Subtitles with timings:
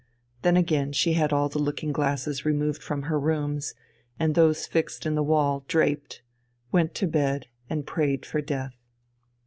[0.41, 3.75] Then again she had all the looking glasses removed from her rooms,
[4.17, 6.23] and those fixed in the wall draped,
[6.71, 8.73] went to bed and prayed for death.